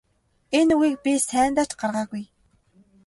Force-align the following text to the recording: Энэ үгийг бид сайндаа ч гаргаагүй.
Энэ 0.59 0.73
үгийг 0.77 0.95
бид 1.03 1.19
сайндаа 1.29 1.65
ч 1.69 1.71
гаргаагүй. 1.79 2.23